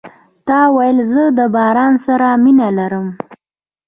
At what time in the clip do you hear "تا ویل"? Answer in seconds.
0.47-0.97